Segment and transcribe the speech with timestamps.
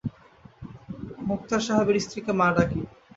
[1.27, 2.79] মোক্তার সাহেবের স্ত্রীকে মা ডাকি।